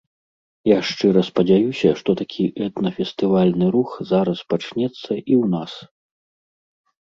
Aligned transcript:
Я 0.69 0.77
шчыра 0.91 1.21
спадзяюся, 1.27 1.89
што 1.99 2.15
такі 2.21 2.43
этна-фестывальны 2.69 3.65
рух 3.77 3.89
зараз 4.15 4.43
пачынаецца 4.57 5.07
і 5.07 5.21
ў 5.21 5.45
нас. 5.55 5.71